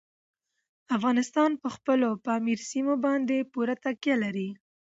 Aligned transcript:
افغانستان 0.97 1.51
په 1.61 1.67
خپلو 1.75 2.09
پامیر 2.25 2.59
سیمو 2.69 2.95
باندې 3.05 3.47
پوره 3.51 3.75
تکیه 3.83 4.15
لري. 4.23 4.49